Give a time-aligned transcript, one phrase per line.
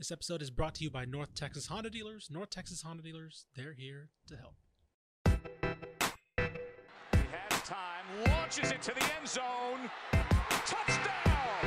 [0.00, 2.28] This episode is brought to you by North Texas Honda Dealers.
[2.30, 4.54] North Texas Honda Dealers, they're here to help.
[7.12, 9.90] He has time, launches it to the end zone.
[10.64, 11.66] Touchdown!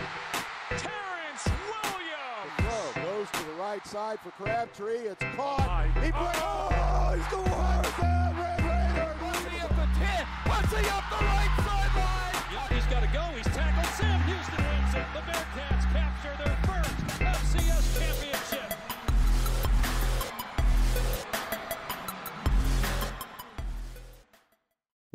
[0.71, 2.57] Terrence Williams!
[2.57, 5.05] Throw goes to the right side for Crabtree.
[5.13, 5.85] It's caught.
[6.01, 6.33] He plays.
[6.41, 7.85] Oh, he's going hard.
[8.33, 9.13] Red Raiders.
[9.21, 10.25] What's he up the 10?
[10.49, 12.33] What's he up the right sideline?
[12.49, 13.21] Yeah, he's got to go.
[13.37, 13.93] He's tackled.
[13.93, 15.05] Sam Houston wins it.
[15.13, 16.72] The Bearcats capture their first FCS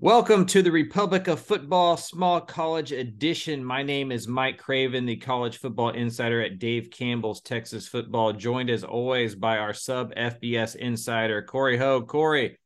[0.01, 3.65] Welcome to the Republic of Football Small College Edition.
[3.65, 8.71] My name is Mike Craven, the college football insider at Dave Campbell's Texas Football, joined
[8.71, 12.07] as always by our sub FBS insider, Cory Hogue.
[12.07, 12.57] Cory,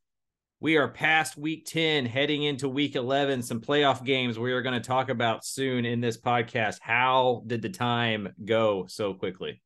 [0.59, 4.79] we are past week 10, heading into week 11, some playoff games we are going
[4.79, 6.77] to talk about soon in this podcast.
[6.81, 9.62] How did the time go so quickly?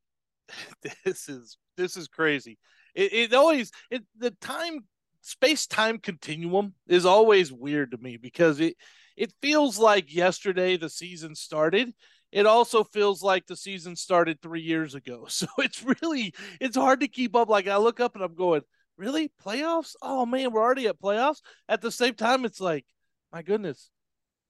[1.04, 2.58] This is this is crazy.
[2.94, 4.80] It, it always it the time
[5.20, 8.76] space time continuum is always weird to me because it
[9.16, 11.92] it feels like yesterday the season started.
[12.30, 15.26] It also feels like the season started three years ago.
[15.28, 17.48] So it's really it's hard to keep up.
[17.48, 18.62] Like I look up and I'm going,
[18.96, 19.94] really playoffs?
[20.02, 21.40] Oh man, we're already at playoffs.
[21.68, 22.84] At the same time, it's like,
[23.32, 23.90] my goodness,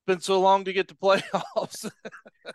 [0.06, 1.90] been so long to get to playoffs.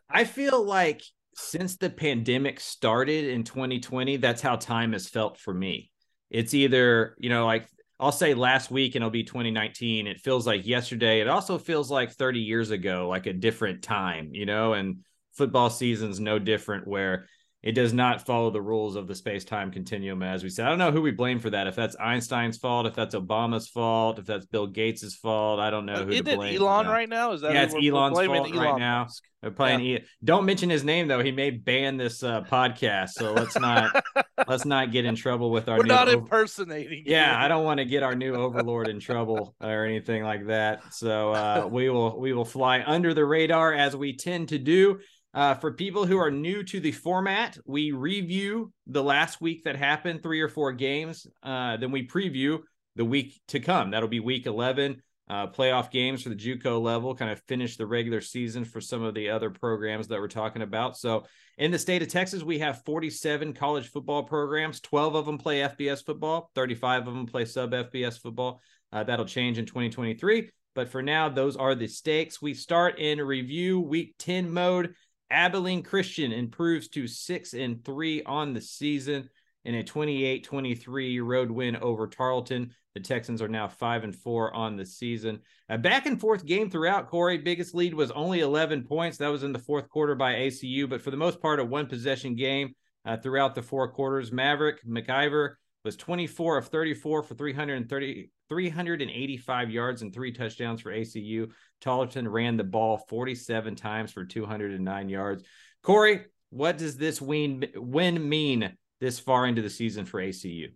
[0.10, 1.02] I feel like
[1.36, 5.92] since the pandemic started in 2020, that's how time has felt for me.
[6.30, 7.68] It's either, you know, like
[8.00, 10.08] I'll say last week and it'll be 2019.
[10.08, 11.22] It feels like yesterday.
[11.22, 14.98] It also feels like 30 years ago, like a different time, you know, and
[15.34, 17.28] football season's no different where
[17.64, 20.66] it does not follow the rules of the space-time continuum as we said.
[20.66, 21.66] I don't know who we blame for that.
[21.68, 25.86] If that's Einstein's fault, if that's Obama's fault, if that's Bill Gates's fault, I don't
[25.86, 26.62] know who Isn't to blame.
[26.62, 27.32] Elon right now?
[27.32, 29.04] Is that Yeah, it's we're- we're Elon's fault right now.
[29.04, 29.24] Musk?
[29.42, 29.82] They're playing.
[29.82, 31.22] E- Don't mention his name though.
[31.22, 33.10] He may ban this uh, podcast.
[33.18, 34.02] So let's not
[34.48, 35.90] let's not get in trouble with our We're new.
[35.90, 37.04] not over- impersonating.
[37.06, 37.46] yeah, you.
[37.46, 40.94] I don't want to get our new overlord in trouble or anything like that.
[40.94, 45.00] So uh, we will we will fly under the radar as we tend to do.
[45.34, 49.76] Uh, for people who are new to the format, we review the last week that
[49.76, 51.26] happened, three or four games.
[51.42, 52.60] Uh, then we preview
[52.96, 53.92] the week to come.
[53.92, 57.88] That'll be week 11, uh, playoff games for the JUCO level, kind of finish the
[57.88, 60.98] regular season for some of the other programs that we're talking about.
[60.98, 61.26] So
[61.58, 64.82] in the state of Texas, we have 47 college football programs.
[64.82, 68.62] 12 of them play FBS football, 35 of them play sub FBS football.
[68.92, 70.52] Uh, that'll change in 2023.
[70.76, 72.42] But for now, those are the stakes.
[72.42, 74.94] We start in review week 10 mode.
[75.34, 79.30] Abilene Christian improves to six and three on the season
[79.66, 82.74] in a 28 23 road win over Tarleton.
[82.94, 85.40] The Texans are now five and four on the season.
[85.70, 87.40] A back and forth game throughout, Cory.
[87.40, 89.18] Biggest lead was only 11 points.
[89.18, 91.88] That was in the fourth quarter by ACU, but for the most part, a one
[91.88, 94.32] possession game uh, throughout the four quarters.
[94.32, 101.50] Maverick McIvor was 24 of 34 for 330, 385 yards and three touchdowns for ACU.
[101.82, 105.44] Tarleton ran the ball 47 times for 209 yards.
[105.82, 110.68] Cory, what does this win, win mean this far into the season for ACU?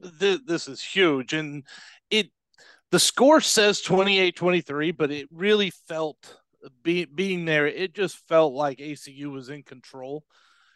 [0.00, 1.62] This, is huge, and
[2.10, 2.30] it
[2.90, 6.36] the score says 28-23, but it really felt
[6.82, 7.68] be, being there.
[7.68, 10.24] It just felt like ACU was in control.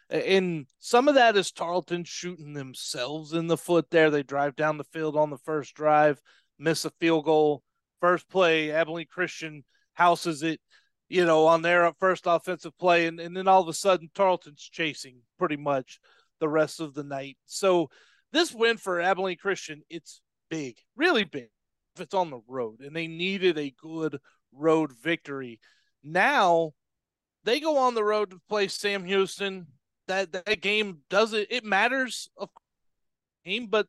[0.09, 4.09] And some of that is Tarleton shooting themselves in the foot there.
[4.09, 6.19] They drive down the field on the first drive,
[6.57, 7.63] miss a field goal.
[8.01, 10.61] First play, Abilene Christian houses it,
[11.09, 13.07] you know, on their first offensive play.
[13.07, 15.99] And, and then all of a sudden, Tarleton's chasing pretty much
[16.39, 17.37] the rest of the night.
[17.45, 17.89] So
[18.31, 21.49] this win for Abilene Christian, it's big, really big
[21.95, 22.79] if it's on the road.
[22.79, 24.19] And they needed a good
[24.53, 25.59] road victory.
[26.03, 26.71] Now
[27.43, 29.67] they go on the road to play Sam Houston
[30.09, 32.49] that that game doesn't it matters of
[33.45, 33.87] game, but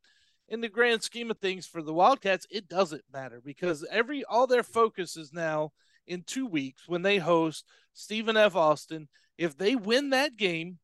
[0.49, 4.47] in the grand scheme of things for the Wildcats, it doesn't matter because every all
[4.47, 5.73] their focus is now
[6.07, 8.55] in two weeks when they host Stephen F.
[8.55, 9.09] Austin.
[9.39, 10.79] If they win that game,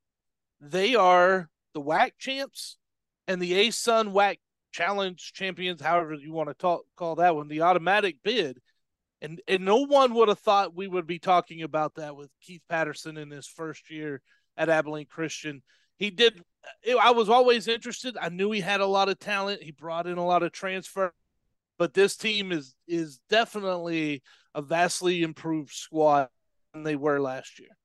[0.61, 2.79] they are the WAC champs
[3.29, 4.37] and the ASUN WAC
[4.73, 8.59] Challenge champions, however you want to talk, call that one, the automatic bid.
[9.23, 12.61] And and no one would have thought we would be talking about that with Keith
[12.69, 14.21] Patterson in his first year
[14.57, 15.63] at Abilene Christian.
[15.99, 16.43] He did.
[17.01, 18.17] I was always interested.
[18.21, 19.63] I knew he had a lot of talent.
[19.63, 21.15] He brought in a lot of transfer,
[21.79, 24.23] but this team is is definitely
[24.55, 26.29] a vastly improved squad
[26.73, 27.77] than they were last year.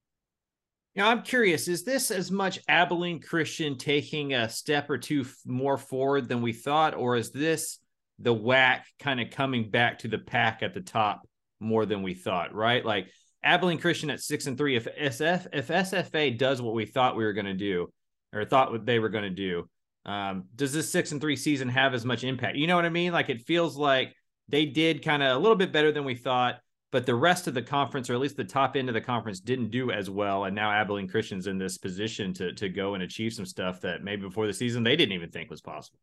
[0.95, 5.77] Now, I'm curious, is this as much Abilene Christian taking a step or two more
[5.77, 7.79] forward than we thought, or is this
[8.19, 11.21] the WAC kind of coming back to the pack at the top
[11.61, 12.85] more than we thought, right?
[12.85, 13.07] Like
[13.43, 14.75] Abilene Christian at six and three.
[14.75, 17.87] If SF if SFA does what we thought we were going to do,
[18.33, 19.69] or thought what they were going to do.
[20.05, 22.57] Um, does this six and three season have as much impact?
[22.57, 23.13] You know what I mean?
[23.13, 24.15] Like it feels like
[24.47, 26.59] they did kind of a little bit better than we thought,
[26.91, 29.39] but the rest of the conference, or at least the top end of the conference,
[29.39, 30.45] didn't do as well.
[30.45, 34.03] And now Abilene Christian's in this position to to go and achieve some stuff that
[34.03, 35.99] maybe before the season they didn't even think was possible.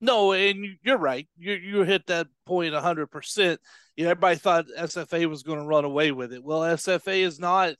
[0.00, 1.28] No, and you're right.
[1.36, 3.60] You you hit that point point hundred percent.
[3.96, 6.42] You know, everybody thought SFA was going to run away with it.
[6.42, 7.74] Well, SFA is not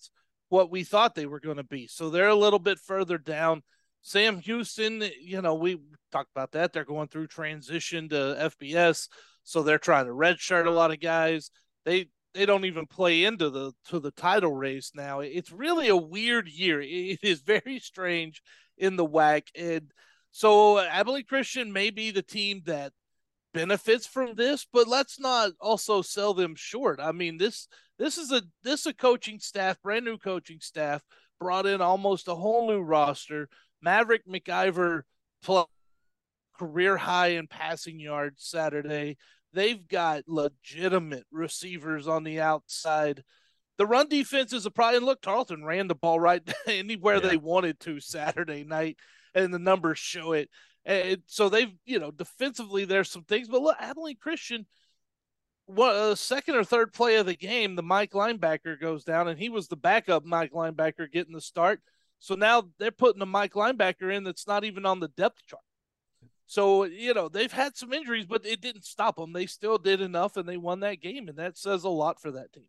[0.50, 1.86] what we thought they were going to be.
[1.86, 3.62] So they're a little bit further down.
[4.02, 5.78] Sam Houston, you know, we
[6.10, 6.72] talked about that.
[6.72, 9.08] They're going through transition to FBS,
[9.44, 11.50] so they're trying to redshirt a lot of guys.
[11.84, 15.20] They they don't even play into the to the title race now.
[15.20, 16.80] It's really a weird year.
[16.80, 18.42] It is very strange
[18.76, 19.90] in the WAC, and
[20.32, 22.92] so Abilene Christian may be the team that
[23.52, 27.00] benefits from this, but let's not also sell them short.
[27.00, 27.68] I mean this
[27.98, 31.02] this is a this is a coaching staff, brand new coaching staff,
[31.38, 33.48] brought in almost a whole new roster
[33.82, 35.02] Maverick McIvor
[36.58, 39.16] career high in passing yards Saturday.
[39.52, 43.24] They've got legitimate receivers on the outside.
[43.78, 45.04] The run defense is a problem.
[45.04, 47.28] Look, Tarleton ran the ball right anywhere yeah.
[47.30, 48.98] they wanted to Saturday night,
[49.34, 50.50] and the numbers show it.
[50.84, 54.66] And so they've, you know, defensively there's some things, but look, Abilene Christian,
[55.66, 59.38] what uh, second or third play of the game, the Mike linebacker goes down, and
[59.38, 61.80] he was the backup Mike linebacker getting the start.
[62.18, 65.62] So now they're putting a Mike linebacker in that's not even on the depth chart.
[66.46, 69.32] So, you know, they've had some injuries, but it didn't stop them.
[69.32, 71.28] They still did enough and they won that game.
[71.28, 72.66] And that says a lot for that team.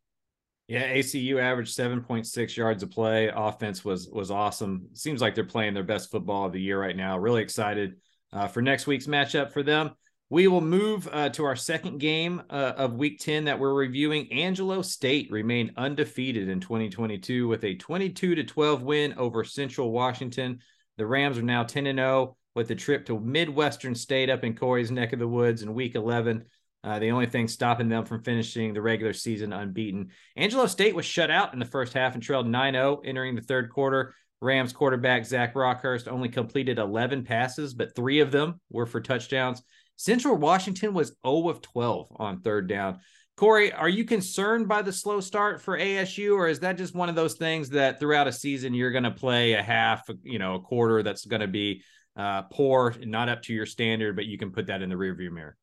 [0.71, 3.29] Yeah, ACU averaged 7.6 yards a play.
[3.35, 4.87] Offense was was awesome.
[4.93, 7.17] Seems like they're playing their best football of the year right now.
[7.17, 7.97] Really excited
[8.31, 9.91] uh, for next week's matchup for them.
[10.29, 14.31] We will move uh, to our second game uh, of week 10 that we're reviewing.
[14.31, 20.59] Angelo State remained undefeated in 2022 with a 22 to 12 win over Central Washington.
[20.95, 24.55] The Rams are now 10 and 0 with the trip to Midwestern State up in
[24.55, 26.45] Cory's neck of the woods in week 11.
[26.83, 30.09] Uh, the only thing stopping them from finishing the regular season unbeaten.
[30.35, 33.41] Angelo State was shut out in the first half and trailed 9 0 entering the
[33.41, 34.15] third quarter.
[34.41, 39.61] Rams quarterback Zach Bronkhorst only completed 11 passes, but three of them were for touchdowns.
[39.97, 42.99] Central Washington was 0 of 12 on third down.
[43.37, 47.09] Cory, are you concerned by the slow start for ASU, or is that just one
[47.09, 50.55] of those things that throughout a season you're going to play a half, you know,
[50.55, 51.83] a quarter that's going to be
[52.15, 55.31] uh, poor, not up to your standard, but you can put that in the rearview
[55.31, 55.55] mirror?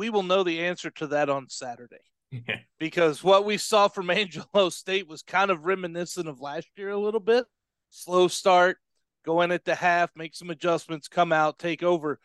[0.00, 1.98] We will know the answer to that on Saturday.
[2.78, 6.98] because what we saw from Angelo State was kind of reminiscent of last year a
[6.98, 7.44] little bit.
[7.90, 8.78] Slow start,
[9.26, 12.18] go in at the half, make some adjustments, come out, take over.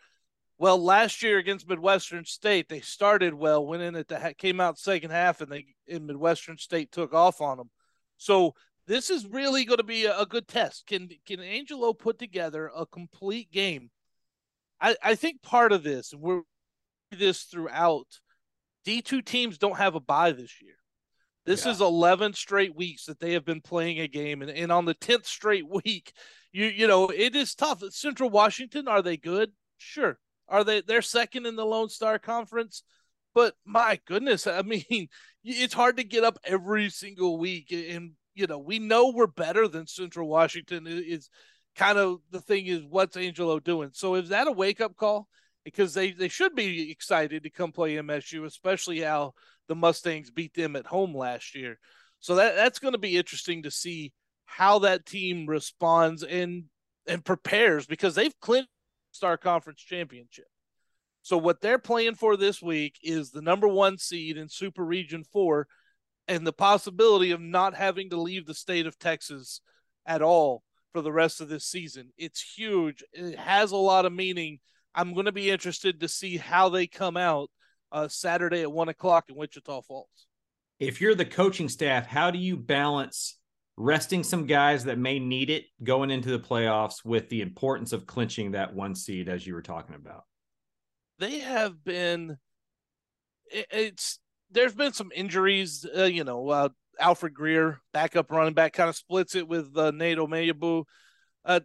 [0.56, 4.78] Well, last year against Midwestern State, they started well, went in at the came out
[4.78, 7.68] second half, and they in Midwestern State took off on them.
[8.16, 8.54] So
[8.86, 10.86] this is really going to be a, a, good test.
[10.86, 13.90] Can can Angelo put together a complete game?
[14.80, 16.40] I I think part of this, and we're
[17.10, 18.06] this throughout.
[18.84, 20.76] D two teams don't have a bye this year.
[21.44, 21.72] This yeah.
[21.72, 24.94] is 11 straight weeks that they have been playing a game, and, and on the
[24.94, 26.12] 10th straight week,
[26.52, 27.82] you you know it is tough.
[27.90, 29.52] Central Washington, are they good?
[29.78, 30.18] Sure.
[30.48, 30.80] Are they?
[30.80, 32.82] They're second in the Lone Star Conference,
[33.34, 34.84] but my goodness, I mean,
[35.44, 39.68] it's hard to get up every single week, and you know we know we're better
[39.68, 40.86] than Central Washington.
[40.86, 41.28] Is
[41.76, 43.90] kind of the thing is what's Angelo doing?
[43.92, 45.28] So is that a wake up call?
[45.66, 49.34] Because they they should be excited to come play MSU, especially how
[49.66, 51.80] the Mustangs beat them at home last year.
[52.20, 54.12] So that that's going to be interesting to see
[54.44, 56.64] how that team responds and
[57.08, 58.70] and prepares because they've clinched
[59.10, 60.46] Star Conference Championship.
[61.22, 65.24] So what they're playing for this week is the number one seed in Super Region
[65.24, 65.66] Four,
[66.28, 69.60] and the possibility of not having to leave the state of Texas
[70.06, 72.12] at all for the rest of this season.
[72.16, 73.02] It's huge.
[73.12, 74.60] It has a lot of meaning.
[74.96, 77.50] I'm going to be interested to see how they come out
[77.92, 80.26] uh, Saturday at one o'clock in Wichita Falls.
[80.80, 83.38] If you're the coaching staff, how do you balance
[83.76, 88.06] resting some guys that may need it going into the playoffs with the importance of
[88.06, 90.24] clinching that one seed as you were talking about
[91.18, 92.38] they have been
[93.50, 94.18] it's
[94.50, 98.96] there's been some injuries uh, you know uh, alfred greer backup running back kind of
[98.96, 100.84] splits it with uh, nate omeyabu
[101.44, 101.60] uh,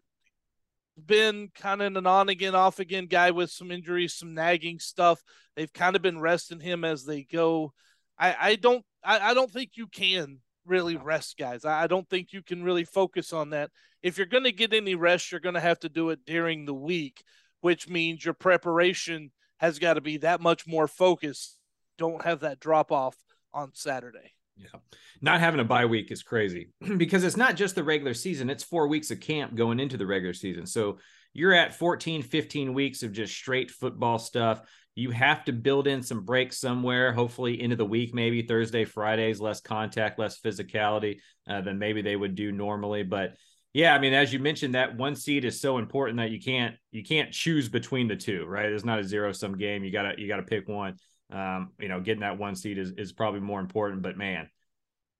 [1.05, 5.21] been kind of an on again off again guy with some injuries some nagging stuff
[5.55, 7.73] they've kind of been resting him as they go
[8.17, 11.65] i i don't I, I don't think you can really rest guys.
[11.65, 13.71] I don't think you can really focus on that.
[14.03, 16.65] If you're going to get any rest, you're going to have to do it during
[16.65, 17.23] the week,
[17.61, 21.57] which means your preparation has got to be that much more focused.
[21.97, 23.15] Don't have that drop off
[23.53, 24.33] on Saturday.
[24.57, 24.79] Yeah.
[25.21, 28.63] Not having a bye week is crazy because it's not just the regular season, it's
[28.63, 30.65] four weeks of camp going into the regular season.
[30.65, 30.99] So
[31.33, 34.61] you're at 14, 15 weeks of just straight football stuff.
[34.95, 39.39] You have to build in some breaks somewhere, hopefully into the week, maybe Thursday, Fridays,
[39.39, 43.03] less contact, less physicality uh, than maybe they would do normally.
[43.03, 43.35] But
[43.73, 46.75] yeah, I mean, as you mentioned, that one seed is so important that you can't
[46.91, 48.69] you can't choose between the two, right?
[48.69, 49.85] It's not a zero sum game.
[49.85, 50.97] You gotta you gotta pick one.
[51.31, 54.01] Um, you know, getting that one seed is is probably more important.
[54.01, 54.49] But man,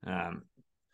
[0.06, 0.44] um,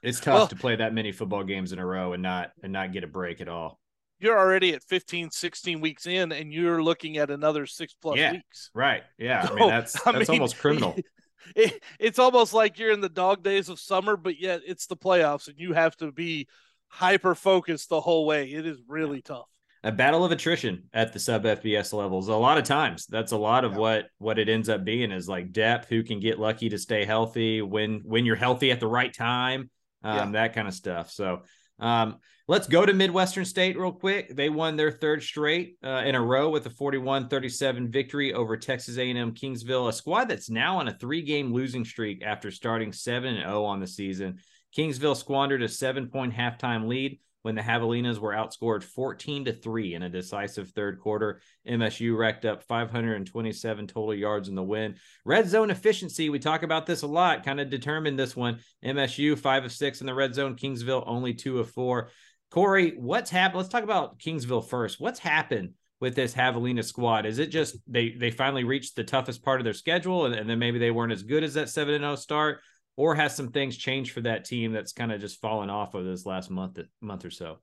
[0.04, 2.72] it's tough well, to play that many football games in a row and not and
[2.72, 3.80] not get a break at all.
[4.20, 8.32] You're already at 15 16 weeks in and you're looking at another six plus yeah,
[8.34, 8.72] weeks.
[8.74, 9.04] right.
[9.20, 10.96] Yeah so, i mean that's that's I mean, almost criminal.
[11.56, 14.98] it, it's almost like you're in the dog days of summer but yet it's the
[14.98, 16.48] playoffs and you have to be
[16.88, 18.52] hyper focused the whole way.
[18.52, 19.36] It is really yeah.
[19.36, 19.50] tough
[19.84, 22.28] a battle of attrition at the sub FBS levels.
[22.28, 23.78] A lot of times, that's a lot of yeah.
[23.78, 25.90] what what it ends up being is like depth.
[25.90, 29.70] Who can get lucky to stay healthy when when you're healthy at the right time,
[30.04, 30.42] um, yeah.
[30.42, 31.12] that kind of stuff.
[31.12, 31.44] So
[31.80, 32.18] um,
[32.48, 34.36] let's go to Midwestern State real quick.
[34.36, 38.98] They won their third straight uh, in a row with a 41-37 victory over Texas
[38.98, 43.80] A&M Kingsville, a squad that's now on a three-game losing streak after starting 7-0 on
[43.80, 44.40] the season.
[44.76, 50.04] Kingsville squandered a seven-point halftime lead when the Javelinas were outscored 14 to 3 in
[50.04, 51.40] a decisive third quarter.
[51.66, 54.96] MSU racked up 527 total yards in the win.
[55.24, 58.60] Red zone efficiency, we talk about this a lot, kind of determined this one.
[58.84, 62.10] MSU 5 of 6 in the red zone, Kingsville only 2 of 4.
[62.52, 63.60] Cory, what's happened?
[63.60, 65.00] Let's talk about Kingsville first.
[65.00, 65.70] What's happened
[66.02, 67.26] with this Javelina squad?
[67.26, 70.50] Is it just they they finally reached the toughest part of their schedule and, and
[70.50, 72.60] then maybe they weren't as good as that 7 and 0 start?
[72.98, 76.04] Or has some things changed for that team that's kind of just fallen off of
[76.04, 77.60] this last month month or so?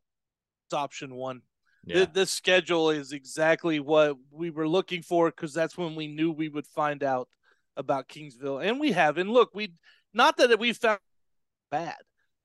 [0.67, 1.43] It's option one.
[1.85, 2.07] Yeah.
[2.11, 6.49] This schedule is exactly what we were looking for because that's when we knew we
[6.49, 7.29] would find out
[7.77, 9.19] about Kingsville, and we have.
[9.19, 9.75] And look, we
[10.15, 11.01] not that we found
[11.71, 11.97] bad.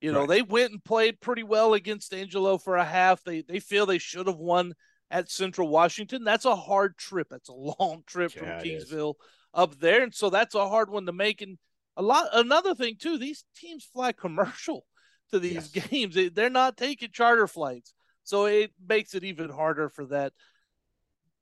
[0.01, 0.29] You know, right.
[0.29, 3.23] they went and played pretty well against Angelo for a half.
[3.23, 4.73] They they feel they should have won
[5.11, 6.23] at Central Washington.
[6.23, 7.27] That's a hard trip.
[7.29, 9.15] That's a long trip yeah, from Kingsville
[9.53, 11.41] up there, and so that's a hard one to make.
[11.41, 11.57] And
[11.99, 14.85] a lot another thing too these teams fly commercial
[15.31, 15.87] to these yes.
[15.89, 16.17] games.
[16.33, 17.93] They're not taking charter flights.
[18.23, 20.33] So it makes it even harder for that.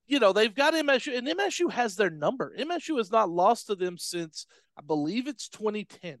[0.06, 2.54] You know they've got msu and msu has their number.
[2.58, 4.46] Msu has not lost to them since
[4.76, 6.18] i believe it's 2010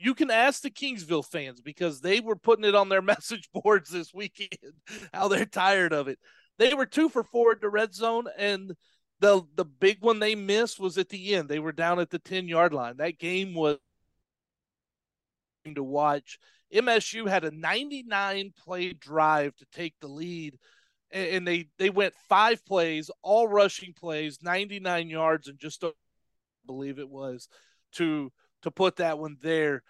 [0.00, 3.90] you can ask the kingsville fans because they were putting it on their message boards
[3.90, 4.74] this weekend
[5.12, 6.18] how they're tired of it.
[6.58, 8.74] They were two for four at the red zone and
[9.20, 11.48] the the big one they missed was at the end.
[11.48, 12.96] They were down at the 10 yard line.
[12.96, 13.78] That game was
[15.74, 16.38] to watch.
[16.74, 20.58] MSU had a 99 play drive to take the lead
[21.12, 25.92] and they they went five plays, all rushing plays, 99 yards and just a,
[26.66, 27.48] believe it was
[27.92, 29.82] to to put that one there.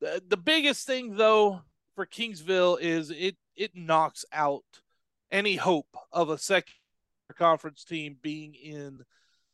[0.00, 1.62] The, the biggest thing though
[1.94, 4.64] for Kingsville is it it knocks out
[5.30, 6.74] any hope of a second
[7.36, 9.00] conference team being in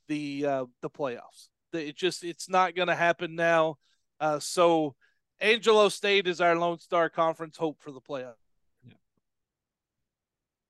[0.09, 1.49] the uh, the playoffs.
[1.73, 3.77] It just it's not going to happen now.
[4.21, 4.95] Uh, so
[5.41, 8.35] Angelo State is our Lone Star Conference hope for the playoff.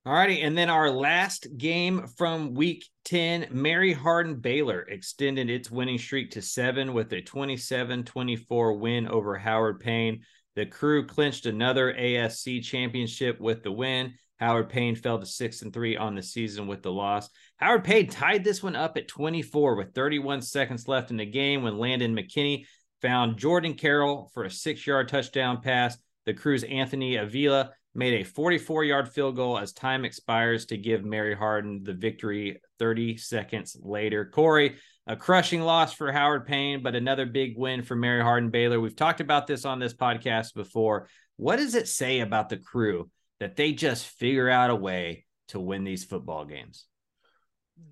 [0.05, 0.41] All righty.
[0.41, 6.33] And then our last game from week 10, Mary Hardin Baylor extended its winning streak
[6.33, 10.23] to seven with a 27 24 win over Howard Payne.
[10.57, 14.15] The crew clinched another ASC championship with the win.
[14.43, 17.31] Howard Payne fell to six and three on the season with the loss.
[17.59, 21.63] Howard Payne tied this one up at 24 with 31 seconds left in the game
[21.63, 22.67] when Landon McKinney
[23.01, 25.97] found Jordan Carroll for a six yard touchdown pass.
[26.27, 31.05] The crew's Anthony Avila made a 44 yard field goal as time expires to give
[31.05, 34.25] Mary Hardin the victory 30 seconds later.
[34.25, 34.75] Corey,
[35.07, 38.81] a crushing loss for Howard Payne, but another big win for Mary Hardin Baylor.
[38.81, 41.07] We've talked about this on this podcast before.
[41.37, 43.09] What does it say about the crew
[43.43, 46.87] that they just figure out a way to win these football games.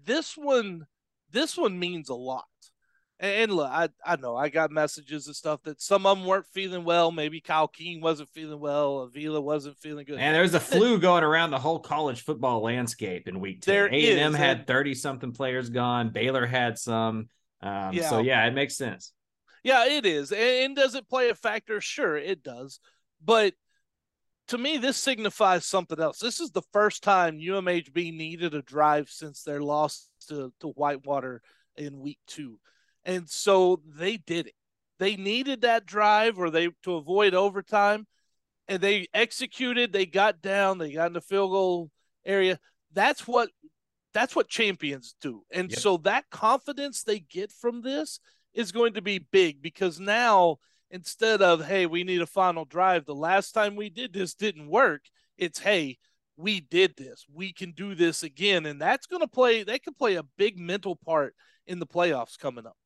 [0.05, 0.87] This one,
[1.33, 2.45] this one means a lot.
[3.19, 6.47] And look, I, I know I got messages and stuff that some of them weren't
[6.55, 7.11] feeling well.
[7.11, 9.01] Maybe Kyle King wasn't feeling well.
[9.01, 10.21] Avila wasn't feeling good.
[10.21, 13.73] And there's a flu going around the whole college football landscape in week two.
[13.73, 16.11] There A and M had thirty something players gone.
[16.11, 17.29] Baylor had some.
[17.61, 18.09] Um, yeah.
[18.09, 19.13] So yeah, it makes sense.
[19.65, 20.31] Yeah, it is.
[20.31, 21.81] And does it play a factor?
[21.81, 22.79] Sure, it does.
[23.23, 23.55] But
[24.51, 26.19] to me, this signifies something else.
[26.19, 31.41] This is the first time UMHB needed a drive since their loss to, to Whitewater
[31.77, 32.59] in week two.
[33.05, 34.55] And so they did it.
[34.99, 38.09] They needed that drive or they to avoid overtime.
[38.67, 41.91] And they executed, they got down, they got in the field goal
[42.27, 42.59] area.
[42.93, 43.51] That's what
[44.13, 45.45] that's what champions do.
[45.53, 45.79] And yep.
[45.79, 48.19] so that confidence they get from this
[48.53, 50.57] is going to be big because now
[50.91, 53.05] instead of hey, we need a final drive.
[53.07, 55.03] The last time we did this didn't work.
[55.39, 55.99] It's hey,
[56.37, 57.25] we did this.
[57.33, 59.63] We can do this again, and that's going to play.
[59.63, 61.35] They can play a big mental part
[61.67, 62.77] in the playoffs coming up.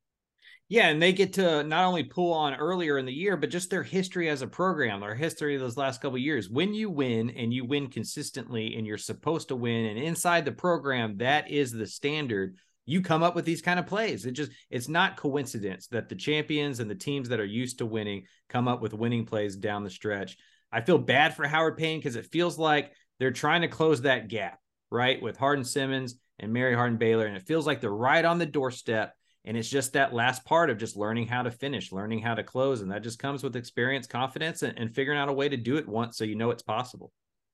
[0.69, 3.69] Yeah, and they get to not only pull on earlier in the year, but just
[3.69, 6.49] their history as a program, their history of those last couple years.
[6.49, 10.53] When you win and you win consistently and you're supposed to win, and inside the
[10.53, 12.57] program, that is the standard.
[12.87, 14.27] You come up with these kind of plays.
[14.27, 17.87] It just it's not coincidence that the champions and the teams that are used to
[17.87, 20.37] winning come up with winning plays down the stretch.
[20.71, 24.29] I feel bad for Howard Payne because it feels like they're trying to close that
[24.29, 24.59] gap,
[24.91, 25.23] right?
[25.23, 27.27] With Hardin Simmons and Mary Hardin Baylor.
[27.27, 29.15] And it feels like they're right on the doorstep
[29.45, 32.43] and it's just that last part of just learning how to finish, learning how to
[32.43, 32.81] close.
[32.81, 35.77] And that just comes with experience, confidence, and, and figuring out a way to do
[35.77, 37.13] it once so you know it's possible.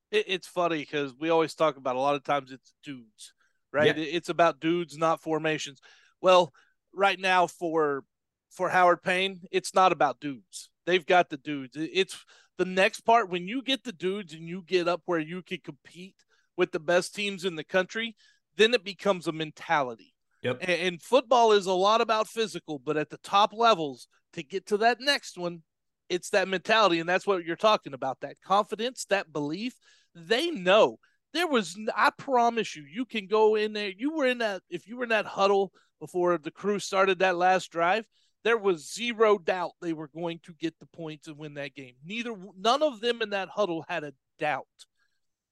[0.09, 3.33] It, it's funny because we always talk about a lot of times it's dudes,
[3.71, 3.97] right?
[3.97, 4.03] Yeah.
[4.03, 5.79] It's about dudes, not formations.
[6.21, 6.53] Well,
[6.93, 8.03] right now for
[8.51, 10.69] for Howard Payne, it's not about dudes.
[10.85, 11.75] They've got the dudes.
[11.75, 12.25] It's
[12.57, 15.59] the next part when you get the dudes and you get up where you can
[15.63, 16.15] compete
[16.57, 18.15] with the best teams in the country,
[18.57, 20.57] then it becomes a mentality Yep.
[20.61, 24.67] And, and football is a lot about physical, but at the top levels, to get
[24.67, 25.61] to that next one,
[26.09, 26.99] it's that mentality.
[26.99, 29.73] And that's what you're talking about that confidence, that belief.
[30.15, 30.97] They know
[31.33, 33.91] there was, I promise you, you can go in there.
[33.95, 37.37] You were in that, if you were in that huddle before the crew started that
[37.37, 38.05] last drive,
[38.43, 41.93] there was zero doubt they were going to get the points and win that game.
[42.03, 44.65] Neither, none of them in that huddle had a doubt.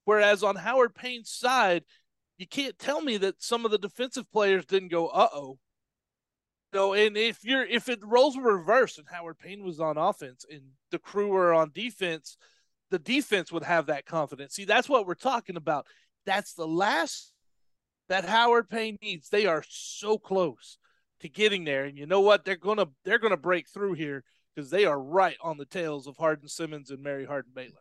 [0.05, 1.83] Whereas on Howard Payne's side,
[2.37, 5.59] you can't tell me that some of the defensive players didn't go, uh oh.
[6.71, 10.45] No, and if you're if it roles were reversed and Howard Payne was on offense
[10.49, 12.37] and the crew were on defense,
[12.89, 14.55] the defense would have that confidence.
[14.55, 15.85] See, that's what we're talking about.
[16.25, 17.33] That's the last
[18.07, 19.29] that Howard Payne needs.
[19.29, 20.77] They are so close
[21.21, 22.45] to getting there, and you know what?
[22.45, 24.23] They're gonna they're gonna break through here
[24.55, 27.79] because they are right on the tails of Hardin Simmons and Mary Hardin Baylor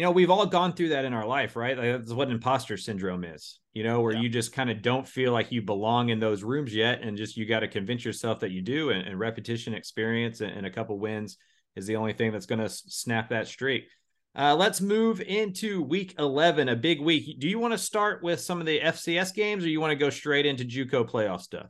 [0.00, 1.76] you know, we've all gone through that in our life, right?
[1.76, 4.20] Like that's what imposter syndrome is, you know, where yeah.
[4.20, 7.02] you just kind of don't feel like you belong in those rooms yet.
[7.02, 8.88] And just you got to convince yourself that you do.
[8.88, 11.36] And, and repetition, experience, and, and, a couple wins
[11.76, 13.88] is the only thing that's going to snap that streak.
[14.36, 17.40] Uh, let's move into week 11, a big week.
[17.40, 19.96] Do you want to start with some of the FCS games or you want to
[19.96, 21.66] go straight into Juco playoff stuff?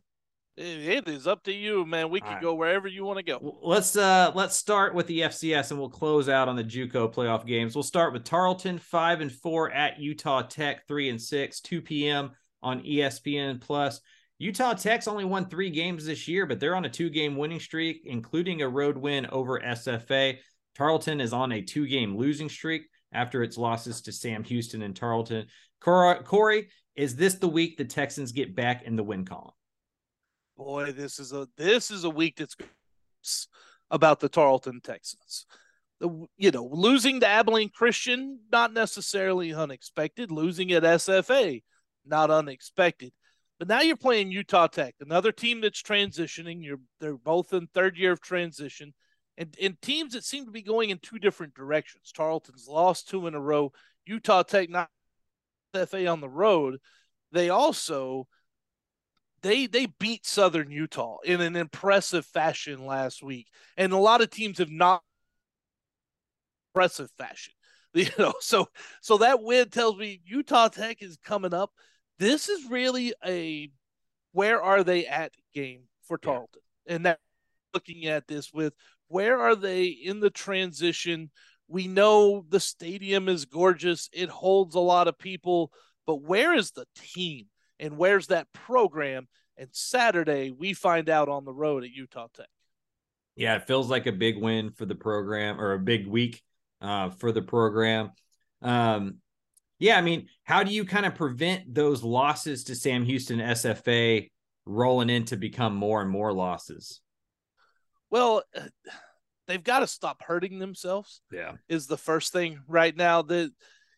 [0.61, 2.11] it is up to you, man.
[2.11, 2.43] We can right.
[2.43, 3.59] go wherever you want to go.
[3.63, 7.47] Let's uh let's start with the FCS and we'll close out on the JUCO playoff
[7.47, 7.75] games.
[7.75, 12.33] We'll start with Tarleton five and four at Utah Tech three and six, two p.m.
[12.63, 14.01] on ESPN Plus.
[14.39, 18.01] Utah Tech's only won three games this year, but they're on a two-game winning streak,
[18.07, 20.39] including a road win over SFA.
[20.77, 25.47] Tarleton is on a two-game losing streak after its losses to Sam Houston and Tarleton.
[25.81, 29.53] Cory, is this the week the Texans get back in the win column?
[30.61, 32.55] boy, this is a this is a week that's
[33.91, 35.47] about the Tarleton Texans.
[36.01, 40.31] The, you know, losing to Abilene Christian, not necessarily unexpected.
[40.31, 41.63] Losing at SFA,
[42.05, 43.13] not unexpected.
[43.59, 46.63] But now you're playing Utah Tech, another team that's transitioning.
[46.63, 48.93] You're they're both in third year of transition,
[49.37, 52.13] and and teams that seem to be going in two different directions.
[52.13, 53.73] Tarleton's lost two in a row.
[54.07, 54.89] Utah Tech not
[55.75, 56.79] FA on the road.
[57.33, 58.27] They also
[59.43, 64.31] they they beat Southern Utah in an impressive fashion last week, and a lot of
[64.31, 65.03] teams have not
[66.75, 67.55] impressive fashion.
[67.93, 68.69] You know, so
[69.01, 71.73] so that win tells me Utah Tech is coming up.
[72.21, 73.69] This is really a
[74.31, 77.19] where are they at game for Tarleton, and that
[77.75, 78.75] looking at this with
[79.11, 81.31] where are they in the transition.
[81.69, 85.71] We know the stadium is gorgeous; it holds a lot of people,
[86.07, 87.47] but where is the team?
[87.81, 89.27] and where's that program?
[89.57, 92.47] And Saturday, we find out on the road at Utah Tech.
[93.35, 96.43] Yeah, it feels like a big win for the program or a big week
[96.81, 98.11] uh, for the program.
[98.63, 99.17] Um,
[99.79, 104.31] yeah, I mean, how do you kind of prevent those losses to Sam Houston SFA
[104.67, 107.01] rolling in to become more and more losses?
[108.11, 108.43] Well,
[109.47, 111.23] they've got to stop hurting themselves.
[111.33, 113.23] Yeah, is the first thing right now.
[113.23, 113.53] That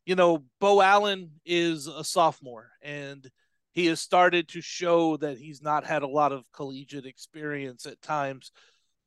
[0.04, 3.28] you know, Beau Allen is a sophomore, and
[3.72, 8.02] he has started to show that he's not had a lot of collegiate experience at
[8.02, 8.52] times.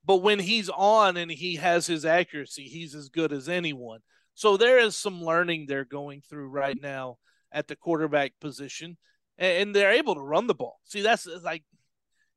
[0.03, 3.99] But when he's on and he has his accuracy, he's as good as anyone.
[4.35, 7.17] So there is some learning they're going through right now
[7.51, 8.97] at the quarterback position,
[9.37, 10.79] and they're able to run the ball.
[10.85, 11.63] See, that's like,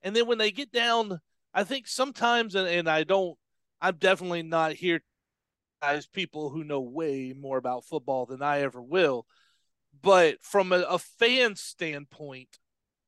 [0.03, 1.21] and then when they get down,
[1.55, 3.37] I think sometimes, and, and I don't,
[3.81, 5.01] I'm definitely not here
[5.81, 9.27] as people who know way more about football than I ever will
[10.03, 12.59] but from a, a fan standpoint,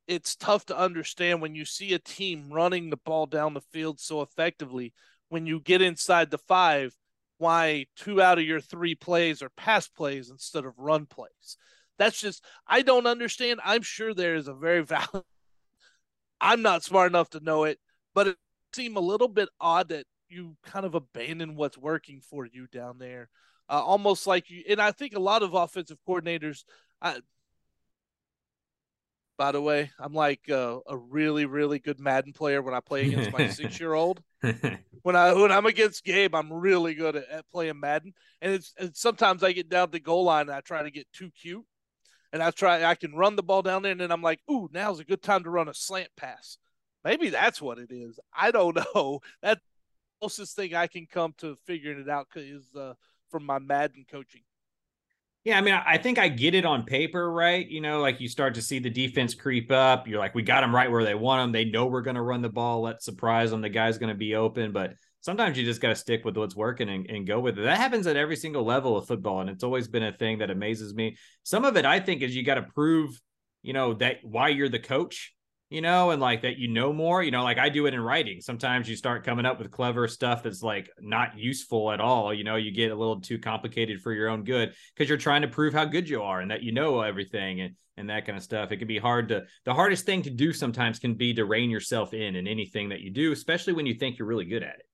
[0.07, 4.01] it's tough to understand when you see a team running the ball down the field
[4.01, 4.93] so effectively
[5.29, 6.97] when you get inside the five,
[7.39, 11.57] why two out of your three plays are pass plays instead of run plays.
[11.99, 13.61] That's just I don't understand.
[13.65, 15.25] I'm sure there is a very valid.
[16.41, 17.79] I'm not smart enough to know it,
[18.15, 18.37] but it
[18.73, 22.99] seemed a little bit odd that you kind of abandon what's working for you down
[22.99, 23.29] there,
[23.69, 24.63] uh, almost like you.
[24.69, 26.65] And I think a lot of offensive coordinators.
[27.03, 27.21] I,
[29.37, 33.07] by the way, I'm like uh, a really, really good Madden player when I play
[33.07, 34.23] against my six year old.
[35.03, 38.75] when I when I'm against Gabe, I'm really good at, at playing Madden, and it's,
[38.79, 41.65] it's, sometimes I get down the goal line and I try to get too cute,
[42.33, 44.69] and I try I can run the ball down there, and then I'm like, ooh,
[44.73, 46.59] now's a good time to run a slant pass.
[47.05, 48.19] Maybe that's what it is.
[48.33, 49.21] I don't know.
[49.43, 52.95] That's the closest thing I can come to figuring it out is uh,
[53.31, 54.43] from my Madden coaching.
[55.43, 57.67] Yeah, I mean, I think I get it on paper, right?
[57.67, 60.07] You know, like you start to see the defense creep up.
[60.07, 61.53] You're like, we got them right where they want them.
[61.53, 62.83] They know we're going to run the ball.
[62.83, 63.63] Let's surprise them.
[63.63, 64.71] The guy's going to be open.
[64.71, 67.63] But sometimes you just got to stick with what's working and, and go with it.
[67.63, 69.41] That happens at every single level of football.
[69.41, 71.17] And it's always been a thing that amazes me.
[71.43, 73.19] Some of it, I think, is you got to prove,
[73.63, 75.33] you know, that why you're the coach
[75.71, 78.01] you know, and like that you know more, you know, like I do it in
[78.01, 78.41] writing.
[78.41, 82.35] Sometimes you start coming up with clever stuff that's like not useful at all.
[82.35, 85.43] You know, you get a little too complicated for your own good because you're trying
[85.43, 88.37] to prove how good you are and that you know everything and and that kind
[88.37, 88.73] of stuff.
[88.73, 91.71] It can be hard to the hardest thing to do sometimes can be to rein
[91.71, 94.75] yourself in in anything that you do, especially when you think you're really good at
[94.75, 94.87] it.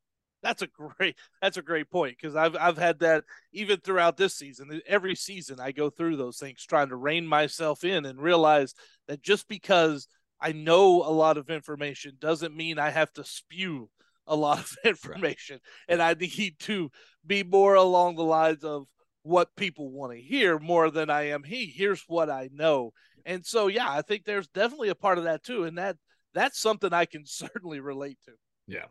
[0.42, 4.34] That's a great that's a great point because I've I've had that even throughout this
[4.34, 4.82] season.
[4.86, 8.74] Every season I go through those things trying to rein myself in and realize
[9.08, 10.06] that just because
[10.40, 13.88] I know a lot of information doesn't mean I have to spew
[14.26, 15.60] a lot of information.
[15.88, 15.94] Right.
[15.94, 16.90] And I need to
[17.26, 18.86] be more along the lines of
[19.22, 22.92] what people want to hear more than I am he here's what I know.
[23.24, 25.96] And so yeah, I think there's definitely a part of that too and that
[26.32, 28.32] that's something I can certainly relate to.
[28.68, 28.86] Yeah.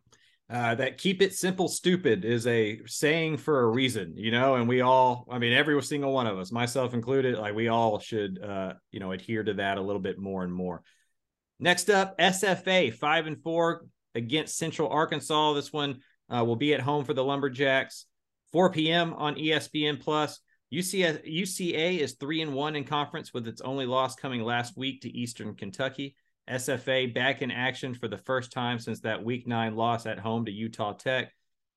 [0.47, 4.69] Uh, that keep it simple stupid is a saying for a reason you know and
[4.69, 8.39] we all i mean every single one of us myself included like we all should
[8.43, 10.83] uh you know adhere to that a little bit more and more
[11.59, 15.53] Next up, SFA five and four against Central Arkansas.
[15.53, 18.05] This one uh, will be at home for the Lumberjacks.
[18.51, 19.13] 4 p.m.
[19.13, 20.39] on ESPN Plus.
[20.73, 25.01] UCS, UCA is three and one in conference with its only loss coming last week
[25.01, 26.15] to Eastern Kentucky.
[26.49, 30.45] SFA back in action for the first time since that week nine loss at home
[30.45, 31.31] to Utah Tech.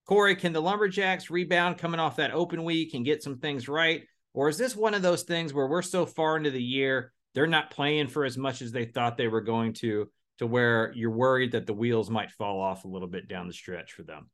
[0.06, 4.04] Cory, can the Lumberjacks rebound coming off that open week and get some things right?
[4.34, 7.46] Or is this one of those things where we're so far into the year they're
[7.46, 11.12] not playing for as much as they thought they were going to, to where you're
[11.12, 14.28] worried that the wheels might fall off a little bit down the stretch for them.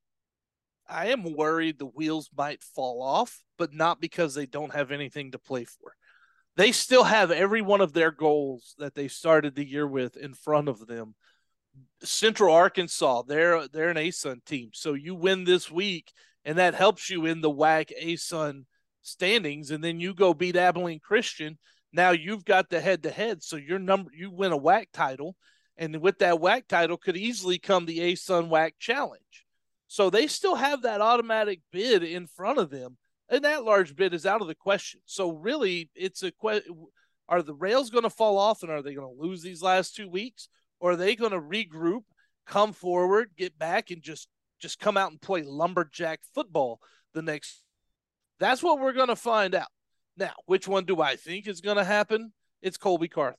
[0.88, 5.33] I am worried the wheels might fall off, but not because they don't have anything
[5.33, 5.93] to play for.
[6.57, 10.33] They still have every one of their goals that they started the year with in
[10.33, 11.14] front of them.
[12.03, 14.71] Central Arkansas, they're they're an ASUN team.
[14.73, 16.11] So you win this week,
[16.43, 18.64] and that helps you in the WAC ASUN
[19.03, 21.59] standings, and then you go beat Abilene Christian
[21.95, 25.37] now you've got the head to head, so your number you win a WAC title,
[25.77, 29.47] and with that WAC title could easily come the ASUN WAC challenge.
[29.87, 34.13] So they still have that automatic bid in front of them, and that large bid
[34.13, 35.01] is out of the question.
[35.05, 36.87] So really, it's a question:
[37.29, 39.95] Are the rails going to fall off, and are they going to lose these last
[39.95, 40.49] two weeks,
[40.81, 42.03] or are they going to regroup,
[42.45, 44.29] come forward, get back, and just
[44.61, 46.81] just come out and play lumberjack football
[47.13, 47.63] the next?
[48.41, 49.69] That's what we're going to find out.
[50.16, 52.33] Now, which one do I think is going to happen?
[52.62, 53.38] It's Colby Carthel.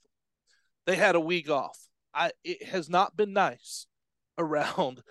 [0.86, 1.80] They had a week off.
[2.14, 3.88] I it has not been nice
[4.38, 5.02] around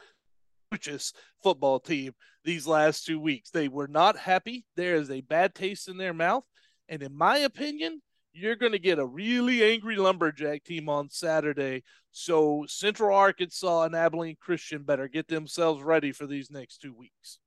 [0.71, 2.13] Coach's football team
[2.45, 3.51] these last two weeks.
[3.51, 4.65] They were not happy.
[4.77, 6.45] There is a bad taste in their mouth,
[6.89, 11.85] and in my opinion, you're going to get a really angry lumberjack team on Saturday.
[12.11, 17.39] So Central Arkansas and Abilene Christian better get themselves ready for these next two weeks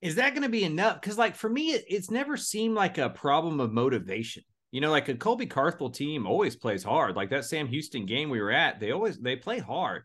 [0.00, 1.00] is that going to be enough?
[1.00, 4.44] Because like for me, it, it's never seemed like a problem of motivation.
[4.70, 7.16] You know, like a Colby Carthel team always plays hard.
[7.16, 10.02] Like that Sam Houston game we were at, they always they play hard.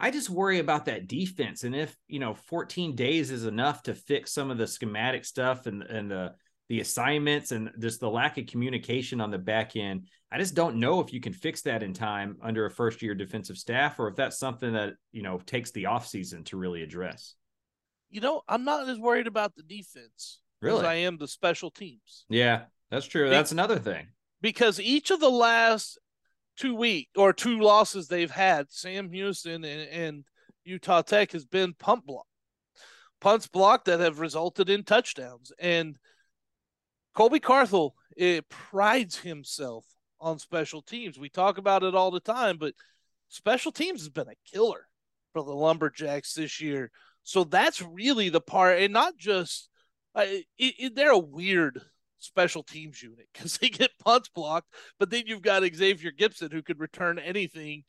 [0.00, 3.94] I just worry about that defense, and if you know, 14 days is enough to
[3.94, 6.34] fix some of the schematic stuff and and the
[6.68, 10.08] the assignments and just the lack of communication on the back end.
[10.32, 13.14] I just don't know if you can fix that in time under a first year
[13.14, 17.36] defensive staff, or if that's something that you know takes the offseason to really address
[18.10, 20.80] you know, I'm not as worried about the defense really?
[20.80, 22.24] as I am the special teams.
[22.28, 23.30] Yeah, that's true.
[23.30, 24.08] That's Be- another thing.
[24.40, 25.98] Because each of the last
[26.56, 30.24] two week or two losses they've had, Sam Houston and, and
[30.64, 32.26] Utah Tech has been pump block.
[33.20, 35.50] Punts blocked that have resulted in touchdowns.
[35.58, 35.96] And
[37.14, 39.84] Colby Carthel it prides himself
[40.20, 41.18] on special teams.
[41.18, 42.74] We talk about it all the time, but
[43.28, 44.86] special teams has been a killer
[45.32, 46.90] for the Lumberjacks this year
[47.24, 49.68] So that's really the part, and not just
[50.14, 51.80] uh, it, it, they're a weird
[52.18, 56.62] special teams unit because they get punts blocked, but then you've got Xavier Gibson who
[56.62, 57.84] could return anything,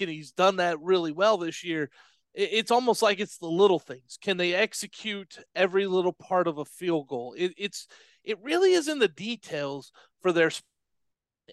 [0.00, 1.90] and he's done that really well this year.
[2.34, 4.18] It, it's almost like it's the little things.
[4.20, 7.34] Can they execute every little part of a field goal?
[7.36, 7.86] It, it's
[8.24, 10.50] it really is in the details for their,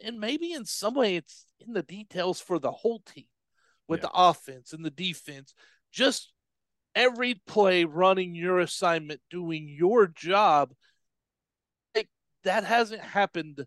[0.04, 3.26] and maybe in some way it's in the details for the whole team
[3.88, 4.08] with yeah.
[4.08, 5.54] the offense and the defense.
[5.92, 6.32] Just
[6.96, 10.74] every play running your assignment, doing your job.
[11.96, 12.10] Like,
[12.44, 13.66] that hasn't happened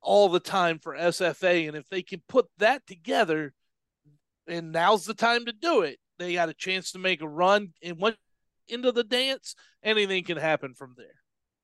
[0.00, 1.68] all the time for SFA.
[1.68, 3.52] And if they can put that together,
[4.46, 7.72] and now's the time to do it, they got a chance to make a run
[7.82, 8.16] and went
[8.68, 9.54] into the dance.
[9.82, 11.06] Anything can happen from there.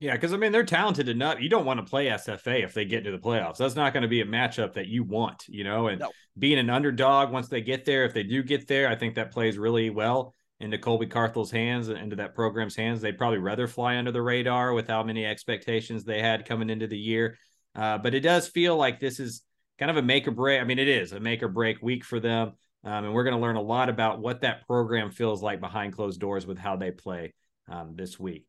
[0.00, 1.40] Yeah, because I mean they're talented enough.
[1.40, 3.56] You don't want to play SFA if they get to the playoffs.
[3.56, 5.88] That's not going to be a matchup that you want, you know.
[5.88, 6.12] And no.
[6.38, 9.32] being an underdog once they get there, if they do get there, I think that
[9.32, 13.01] plays really well into Colby Carthel's hands and into that program's hands.
[13.01, 16.87] They'd probably rather fly under the radar with how many expectations they had coming into
[16.87, 17.38] the year.
[17.75, 19.42] Uh, but it does feel like this is
[19.79, 20.61] kind of a make or break.
[20.61, 22.53] I mean, it is a make or break week for them.
[22.85, 25.92] Um, and we're going to learn a lot about what that program feels like behind
[25.92, 27.35] closed doors with how they play
[27.68, 28.49] um, this week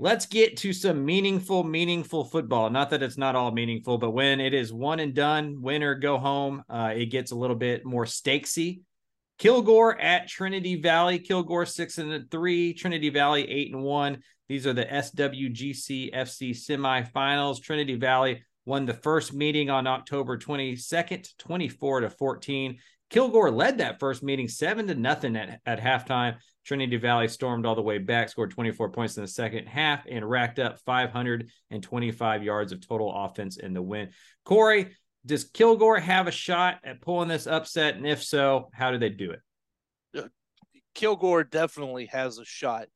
[0.00, 2.70] let's get to some meaningful, meaningful football.
[2.70, 5.94] Not that it's not all meaningful, but when it is one and done, win or
[5.94, 8.80] go home, uh, it gets a little bit more stakesy.
[9.40, 11.18] Kilgore at Trinity Valley.
[11.18, 12.74] Kilgore six and three.
[12.74, 14.18] Trinity Valley eight and one.
[14.50, 17.62] These are the SWJCFC semifinals.
[17.62, 22.78] Trinity Valley won the first meeting on October 22nd, 24 to 14.
[23.08, 26.36] Kilgore led that first meeting seven to nothing at, at halftime.
[26.66, 30.28] Trinity Valley stormed all the way back, scored 24 points in the second half, and
[30.28, 34.10] racked up 525 yards of total offense in the win.
[34.44, 37.96] Cory, does Kilgore have a shot at pulling this upset?
[37.96, 40.30] And if so, how do they do it?
[40.94, 42.86] Kilgore definitely has a shot.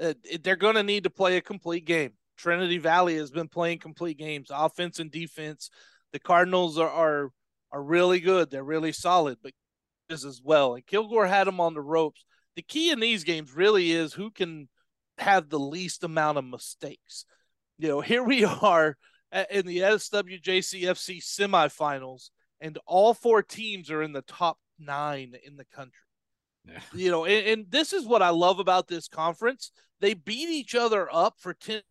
[0.00, 2.12] Uh, they're going to need to play a complete game.
[2.36, 5.70] Trinity Valley has been playing complete games, offense and defense.
[6.12, 7.30] The Cardinals are are,
[7.70, 8.50] are really good.
[8.50, 9.52] They're really solid, but
[10.08, 10.74] this as well.
[10.74, 12.24] And Kilgore had them on the ropes
[12.56, 14.68] the key in these games really is who can
[15.18, 17.24] have the least amount of mistakes.
[17.78, 18.96] You know, here we are
[19.50, 25.64] in the SWJCFC semifinals, and all four teams are in the top nine in the
[25.64, 25.98] country.
[26.66, 26.80] Yeah.
[26.94, 29.70] You know, and, and, this is what I love about this conference.
[30.00, 31.82] They beat each other up for 10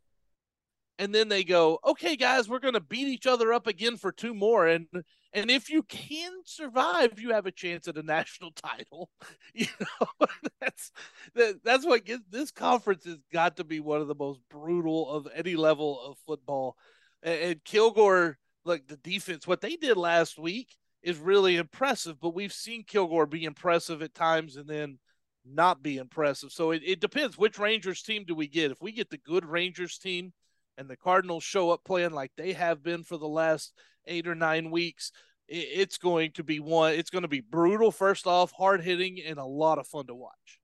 [1.00, 4.12] and then they go, "Okay guys, we're going to beat each other up again for
[4.12, 4.88] two more." And
[5.34, 9.10] and if you can survive, you have a chance at a national title.
[9.56, 10.28] You know,
[10.62, 10.92] that's
[11.36, 15.10] that, that's what gets this conference has got to be one of the most brutal
[15.10, 16.76] of any level of football.
[17.24, 22.20] And, and Kilgore, like the defense, what they did last week is really impressive.
[22.20, 25.00] But we've seen Kilgore be impressive at times, and then
[25.46, 26.52] not be impressive.
[26.52, 28.72] So it, it depends which Rangers team do we get.
[28.72, 30.34] If we get the good Rangers team
[30.78, 33.74] and the Cardinals show up playing like they have been for the last
[34.08, 35.12] eight or nine weeks,
[35.48, 36.94] it's going to be one.
[36.94, 37.92] It's going to be brutal.
[37.92, 40.60] First off, hard hitting and a lot of fun to watch.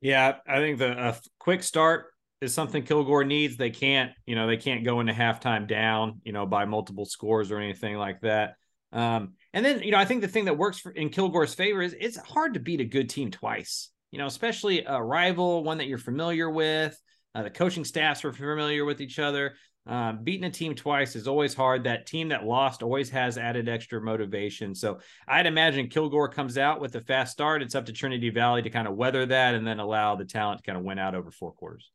[0.00, 2.06] Yeah, I think the quick start
[2.40, 3.56] is something Kilgore needs.
[3.56, 7.50] They can't, you know, they can't go into halftime down, you know, by multiple scores
[7.50, 8.54] or anything like that.
[8.92, 11.82] Um, and then, you know, I think the thing that works for, in Kilgore's favor
[11.82, 13.90] is it's hard to beat a good team twice.
[14.10, 17.00] You know, especially a rival, one that you're familiar with.
[17.34, 19.54] Uh, the coaching staffs are familiar with each other.
[19.88, 21.84] Uh, beating a team twice is always hard.
[21.84, 24.74] That team that lost always has added extra motivation.
[24.74, 24.98] So
[25.28, 27.62] I'd imagine Kilgore comes out with a fast start.
[27.62, 30.58] It's up to Trinity Valley to kind of weather that and then allow the talent
[30.58, 31.90] to kind of win out over four quarters.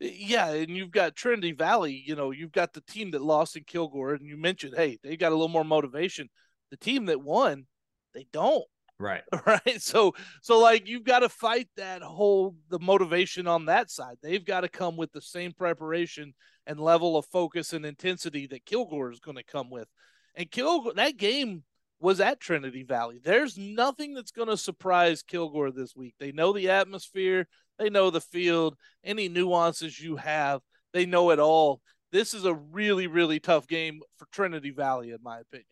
[0.00, 2.02] Yeah, and you've got Trinity Valley.
[2.06, 5.16] You know, you've got the team that lost in Kilgore, and you mentioned, hey, they
[5.16, 6.28] got a little more motivation.
[6.70, 7.66] The team that won,
[8.14, 8.64] they don't.
[8.98, 9.22] Right.
[9.46, 9.80] Right.
[9.80, 14.16] So so like you've got to fight that whole the motivation on that side.
[14.22, 16.34] They've got to come with the same preparation
[16.66, 19.88] and level of focus and intensity that Kilgore is going to come with.
[20.34, 21.62] And Kilgore that game
[22.00, 23.20] was at Trinity Valley.
[23.22, 26.14] There's nothing that's going to surprise Kilgore this week.
[26.18, 30.60] They know the atmosphere, they know the field, any nuances you have,
[30.92, 31.80] they know it all.
[32.12, 35.66] This is a really really tough game for Trinity Valley in my opinion.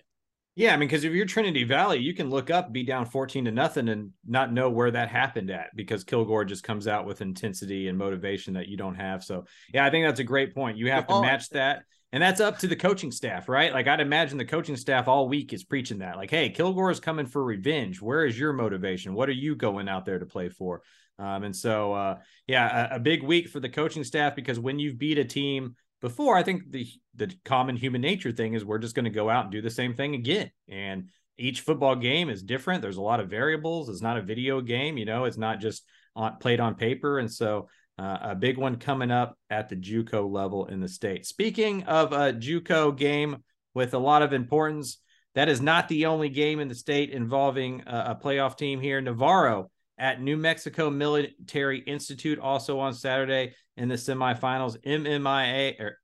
[0.57, 3.45] Yeah, I mean, because if you're Trinity Valley, you can look up, be down 14
[3.45, 7.21] to nothing, and not know where that happened at because Kilgore just comes out with
[7.21, 9.23] intensity and motivation that you don't have.
[9.23, 10.79] So, yeah, I think that's a great point.
[10.79, 11.83] You have to match that.
[12.11, 13.71] And that's up to the coaching staff, right?
[13.71, 16.17] Like, I'd imagine the coaching staff all week is preaching that.
[16.17, 18.01] Like, hey, Kilgore is coming for revenge.
[18.01, 19.13] Where is your motivation?
[19.13, 20.81] What are you going out there to play for?
[21.19, 24.79] Um, and so, uh, yeah, a, a big week for the coaching staff because when
[24.79, 28.79] you've beat a team before, I think the the common human nature thing is we're
[28.79, 30.51] just going to go out and do the same thing again.
[30.69, 32.83] And each football game is different.
[32.83, 33.89] There's a lot of variables.
[33.89, 35.25] It's not a video game, you know.
[35.25, 39.39] It's not just on played on paper, and so uh, a big one coming up
[39.49, 41.27] at the JUCO level in the state.
[41.27, 43.43] Speaking of a JUCO game
[43.75, 44.99] with a lot of importance,
[45.35, 49.01] that is not the only game in the state involving a, a playoff team here.
[49.01, 54.77] Navarro at New Mexico Military Institute also on Saturday in the semifinals.
[54.85, 55.99] MMIA, or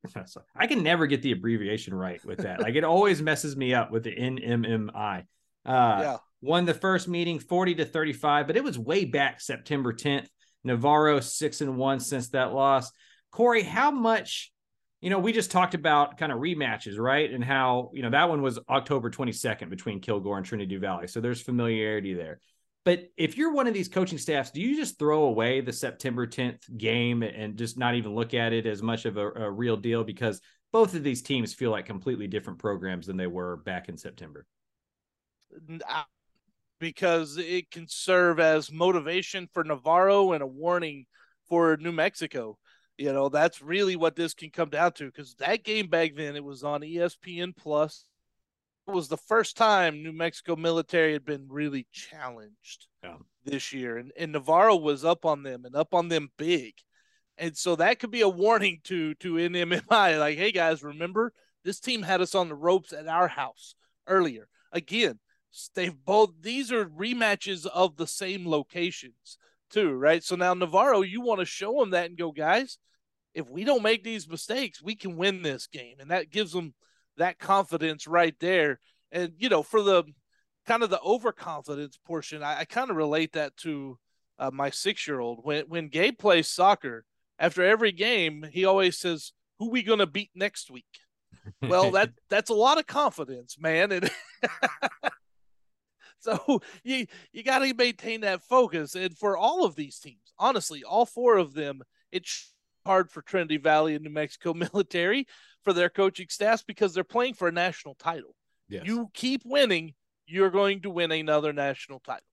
[0.56, 2.60] I can never get the abbreviation right with that.
[2.60, 5.24] like it always messes me up with the NMMI.
[5.64, 6.16] Uh, yeah.
[6.40, 10.26] Won the first meeting 40 to 35, but it was way back September 10th.
[10.64, 12.90] Navarro six and one since that loss.
[13.30, 14.52] Cory, how much,
[15.00, 17.30] you know, we just talked about kind of rematches, right?
[17.30, 21.08] And how, you know, that one was October 22nd between Kilgore and Trinity Valley.
[21.08, 22.40] So there's familiarity there.
[22.84, 26.26] But if you're one of these coaching staffs, do you just throw away the September
[26.26, 29.76] 10th game and just not even look at it as much of a, a real
[29.76, 30.02] deal?
[30.02, 30.40] Because
[30.72, 34.46] both of these teams feel like completely different programs than they were back in September.
[36.80, 41.06] Because it can serve as motivation for Navarro and a warning
[41.48, 42.58] for New Mexico.
[42.98, 45.06] You know, that's really what this can come down to.
[45.06, 48.04] Because that game back then, it was on ESPN Plus
[48.86, 53.16] was the first time New Mexico military had been really challenged yeah.
[53.44, 53.98] this year.
[53.98, 56.74] And, and Navarro was up on them and up on them big.
[57.38, 61.32] And so that could be a warning to to NMMI, like, hey guys, remember
[61.64, 63.74] this team had us on the ropes at our house
[64.06, 64.48] earlier.
[64.72, 65.18] Again,
[65.74, 69.38] they've both these are rematches of the same locations
[69.70, 70.22] too, right?
[70.22, 72.78] So now Navarro, you want to show them that and go, guys,
[73.32, 75.96] if we don't make these mistakes, we can win this game.
[76.00, 76.74] And that gives them–
[77.16, 78.80] that confidence right there.
[79.10, 80.04] And you know, for the
[80.66, 83.98] kind of the overconfidence portion, I, I kind of relate that to
[84.38, 85.40] uh, my six year old.
[85.42, 87.04] When when Gabe plays soccer,
[87.38, 90.86] after every game, he always says, "Who we gonna beat next week?"
[91.60, 93.92] well, that that's a lot of confidence, man.
[93.92, 94.10] And
[96.18, 98.94] so you you got to maintain that focus.
[98.94, 102.52] And for all of these teams, honestly, all four of them, it's
[102.84, 105.26] hard for Trinity Valley and New Mexico military
[105.62, 108.34] for their coaching staffs because they're playing for a national title.
[108.68, 108.82] Yes.
[108.86, 109.94] You keep winning,
[110.26, 112.26] you're going to win another national title.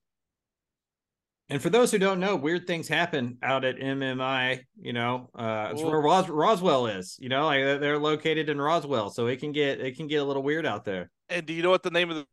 [1.52, 4.62] And for those who don't know, weird things happen out at MMI.
[4.80, 7.18] You know, uh, it's where Ros- Roswell is.
[7.20, 10.24] You know, like they're located in Roswell, so it can get it can get a
[10.24, 11.10] little weird out there.
[11.28, 12.28] And do you know what the name of the?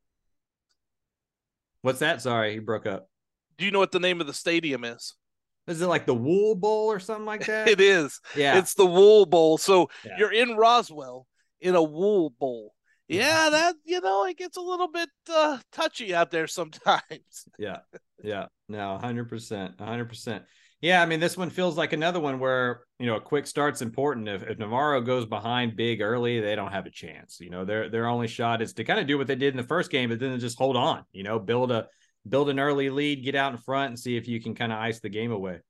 [1.81, 2.21] What's that?
[2.21, 3.09] Sorry, he broke up.
[3.57, 5.15] Do you know what the name of the stadium is?
[5.67, 7.69] Is it like the Wool Bowl or something like that?
[7.69, 8.21] it is.
[8.37, 8.59] Yeah.
[8.59, 9.59] It's the Wool Bowl.
[9.59, 10.13] So yeah.
[10.19, 11.27] you're in Roswell
[11.61, 12.73] in a Wool Bowl.
[13.09, 17.01] Yeah, that you know, it gets a little bit uh, touchy out there sometimes.
[17.59, 17.79] yeah.
[18.23, 18.47] Yeah.
[18.69, 19.77] No, 100%.
[19.77, 20.43] 100%.
[20.83, 23.81] Yeah, I mean, this one feels like another one where you know a quick start's
[23.81, 24.29] important.
[24.29, 27.39] If, if Navarro goes behind big early, they don't have a chance.
[27.41, 29.57] You know, their their only shot is to kind of do what they did in
[29.57, 31.05] the first game, but then just hold on.
[31.13, 31.87] You know, build a
[32.29, 34.79] build an early lead, get out in front, and see if you can kind of
[34.79, 35.61] ice the game away.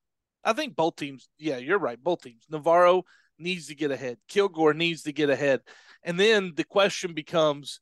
[0.45, 2.03] I think both teams, yeah, you're right.
[2.03, 2.45] Both teams.
[2.49, 3.05] Navarro
[3.39, 4.19] needs to get ahead.
[4.29, 5.61] Kilgore needs to get ahead.
[6.03, 7.81] And then the question becomes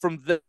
[0.00, 0.40] from the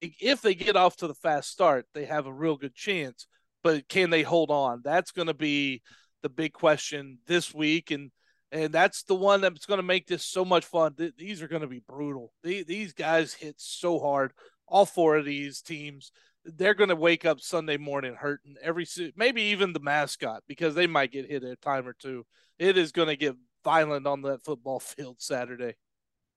[0.00, 3.26] if they get off to the fast start, they have a real good chance.
[3.62, 4.82] But can they hold on?
[4.84, 5.82] That's going to be
[6.22, 8.10] the big question this week, and
[8.50, 10.94] and that's the one that's going to make this so much fun.
[11.16, 12.32] These are going to be brutal.
[12.42, 14.32] These guys hit so hard.
[14.66, 16.12] All four of these teams
[16.44, 20.86] they're going to wake up Sunday morning hurting every maybe even the mascot because they
[20.86, 22.24] might get hit a time or two.
[22.58, 25.74] It is going to get violent on that football field Saturday.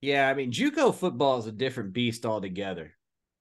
[0.01, 2.93] Yeah, I mean JUCO football is a different beast altogether.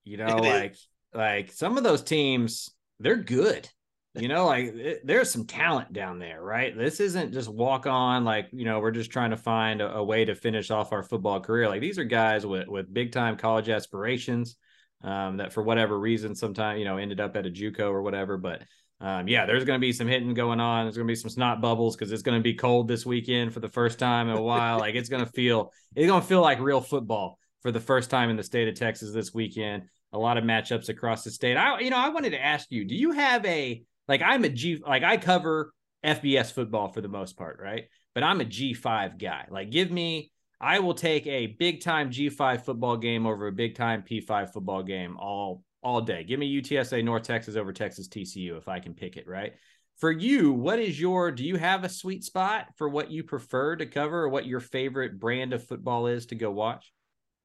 [0.05, 0.89] You know, it like is.
[1.15, 3.69] like some of those teams, they're good.
[4.15, 6.77] You know, like it, there's some talent down there, right?
[6.77, 10.05] This isn't just walk on like you know we're just trying to find a, a
[10.05, 11.69] way to finish off our football career.
[11.69, 14.57] Like these are guys with with big time college aspirations
[15.03, 18.37] um, that for whatever reason sometimes you know ended up at a JUCO or whatever.
[18.37, 18.63] But
[19.01, 20.85] um, yeah, there's going to be some hitting going on.
[20.85, 23.55] There's going to be some snot bubbles because it's going to be cold this weekend
[23.55, 24.79] for the first time in a while.
[24.79, 28.11] like it's going to feel it's going to feel like real football for the first
[28.11, 29.85] time in the state of Texas this weekend.
[30.13, 31.57] A lot of matchups across the state.
[31.57, 34.49] I you know I wanted to ask you, do you have a like I'm a
[34.49, 35.73] G like I cover
[36.05, 37.85] FBS football for the most part, right?
[38.15, 39.47] But I'm a G5 guy.
[39.51, 43.75] Like give me I will take a big time G5 football game over a big
[43.75, 46.23] time P5 football game all all day.
[46.25, 49.55] Give me UTSA North Texas over Texas TCU if I can pick it, right?
[49.97, 53.77] For you, what is your do you have a sweet spot for what you prefer
[53.77, 56.93] to cover or what your favorite brand of football is to go watch?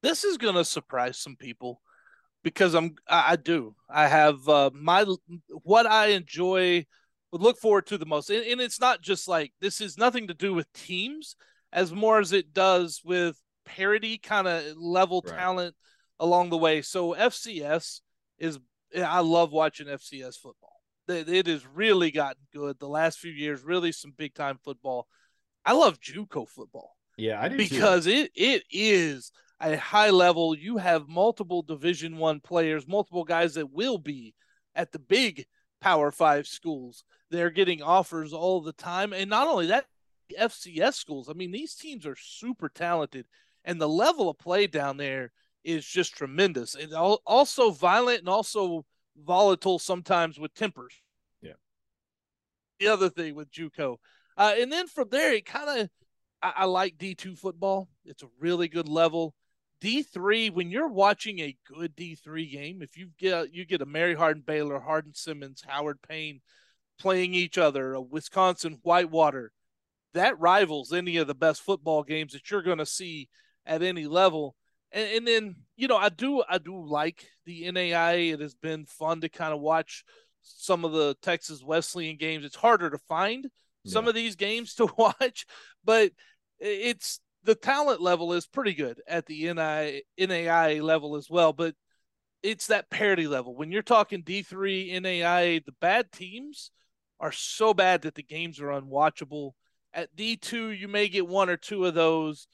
[0.02, 1.80] This is going to surprise some people
[2.42, 3.74] because I'm I do.
[3.88, 5.06] I have uh, my
[5.62, 6.84] what I enjoy
[7.32, 8.28] would look forward to the most.
[8.28, 11.34] And, and it's not just like this is nothing to do with teams
[11.76, 15.36] as more as it does with parity kind of level right.
[15.36, 15.76] talent
[16.18, 16.80] along the way.
[16.80, 18.00] So FCS
[18.38, 18.58] is
[18.96, 20.72] I love watching FCS football.
[21.08, 23.62] It has really gotten good the last few years.
[23.62, 25.06] Really, some big time football.
[25.64, 26.96] I love JUCO football.
[27.16, 28.10] Yeah, I do because too.
[28.10, 30.56] it it is a high level.
[30.56, 34.34] You have multiple Division One players, multiple guys that will be
[34.74, 35.46] at the big
[35.80, 37.04] Power Five schools.
[37.30, 39.84] They're getting offers all the time, and not only that,
[40.38, 41.28] FCS schools.
[41.28, 43.26] I mean, these teams are super talented,
[43.64, 45.32] and the level of play down there
[45.64, 46.74] is just tremendous.
[46.74, 48.84] It's also violent and also
[49.16, 50.94] volatile sometimes with tempers.
[51.42, 51.52] Yeah.
[52.78, 53.96] The other thing with JUCO,
[54.36, 55.88] uh, and then from there, it kind of
[56.42, 57.88] I, I like D two football.
[58.04, 59.34] It's a really good level.
[59.80, 63.82] D three, when you're watching a good D three game, if you get you get
[63.82, 66.40] a Mary Hardin Baylor, Hardin Simmons, Howard Payne
[66.98, 69.52] playing each other, a Wisconsin Whitewater,
[70.16, 73.28] that rivals any of the best football games that you're going to see
[73.64, 74.54] at any level.
[74.92, 78.14] And, and, then you know I do I do like the NAI.
[78.32, 80.04] It has been fun to kind of watch
[80.42, 82.44] some of the Texas Wesleyan games.
[82.44, 83.46] It's harder to find
[83.84, 84.10] some yeah.
[84.10, 85.46] of these games to watch,
[85.84, 86.12] but
[86.58, 91.52] it's the talent level is pretty good at the NI, NAI level as well.
[91.52, 91.74] But
[92.42, 93.56] it's that parity level.
[93.56, 96.70] When you're talking D3, NAI, the bad teams
[97.18, 99.52] are so bad that the games are unwatchable.
[99.96, 102.46] At D2, you may get one or two of those.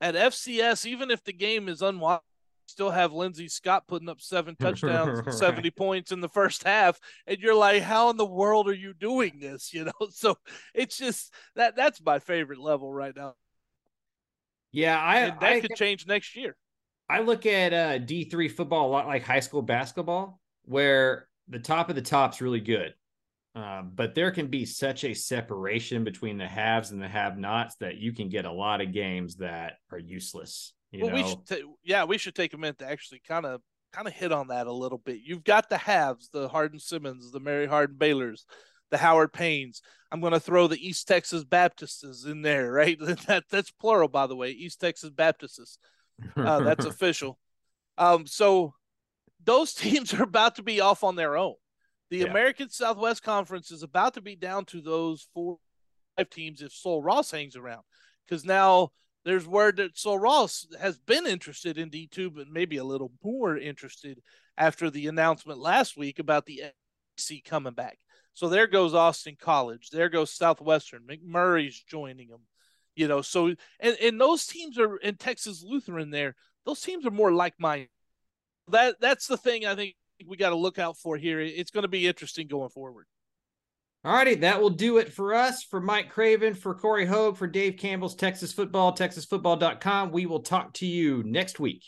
[0.00, 2.20] At FCS, even if the game is unwatchable,
[2.66, 5.34] still have Lindsey Scott putting up seven touchdowns, right.
[5.34, 7.00] 70 points in the first half.
[7.26, 9.72] And you're like, how in the world are you doing this?
[9.74, 10.36] You know, so
[10.72, 13.34] it's just that that's my favorite level right now.
[14.70, 16.54] Yeah, I and that I, could change next year.
[17.08, 21.88] I look at uh, D3 football a lot like high school basketball, where the top
[21.88, 22.94] of the top's really good.
[23.54, 27.98] Um, but there can be such a separation between the haves and the have-nots that
[27.98, 30.74] you can get a lot of games that are useless.
[30.92, 31.14] well, know?
[31.14, 33.60] we should, t- yeah, we should take a minute to actually kind of
[33.92, 35.20] kind of hit on that a little bit.
[35.24, 38.44] You've got the haves, the Hardin Simmons, the Mary Hardin Baylors,
[38.90, 39.80] the Howard Paynes.
[40.10, 42.98] I'm going to throw the East Texas Baptists in there, right?
[43.26, 44.50] That that's plural, by the way.
[44.50, 45.78] East Texas Baptists.
[46.36, 47.38] Uh, that's official.
[47.98, 48.74] Um, so
[49.44, 51.54] those teams are about to be off on their own.
[52.14, 52.30] The yeah.
[52.30, 55.58] American Southwest Conference is about to be down to those four
[56.16, 57.82] five teams if Sul Ross hangs around,
[58.24, 58.92] because now
[59.24, 63.58] there's word that Sul Ross has been interested in D2, but maybe a little more
[63.58, 64.22] interested
[64.56, 66.62] after the announcement last week about the
[67.16, 67.98] SEC coming back.
[68.32, 69.90] So there goes Austin College.
[69.90, 71.02] There goes Southwestern.
[71.10, 72.42] McMurry's joining them.
[72.94, 77.10] You know, so and, and those teams are in Texas Lutheran there, those teams are
[77.10, 77.88] more like mine.
[78.68, 79.96] That that's the thing I think
[80.26, 81.40] we got to look out for here.
[81.40, 83.06] It's going to be interesting going forward.
[84.04, 85.62] All righty, that will do it for us.
[85.62, 90.12] For Mike Craven, for Cory Hogue, for Dave Campbell's Texas Football, TexasFootball.com.
[90.12, 91.82] We will talk to you next week.